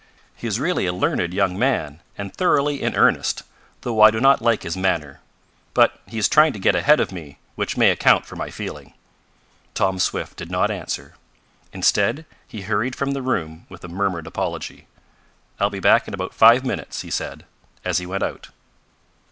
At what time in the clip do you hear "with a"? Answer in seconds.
13.69-13.87